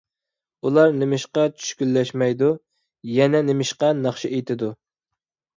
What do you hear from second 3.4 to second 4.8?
نېمىشقا ناخشا ئېيتىدۇ؟